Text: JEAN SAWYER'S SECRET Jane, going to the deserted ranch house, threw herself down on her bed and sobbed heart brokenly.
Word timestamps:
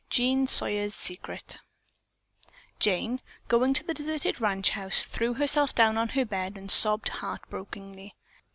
JEAN 0.09 0.47
SAWYER'S 0.47 0.95
SECRET 0.95 1.59
Jane, 2.79 3.21
going 3.47 3.71
to 3.75 3.83
the 3.83 3.93
deserted 3.93 4.41
ranch 4.41 4.71
house, 4.71 5.03
threw 5.03 5.35
herself 5.35 5.75
down 5.75 5.95
on 5.95 6.09
her 6.17 6.25
bed 6.25 6.57
and 6.57 6.71
sobbed 6.71 7.09
heart 7.09 7.41
brokenly. 7.51 8.15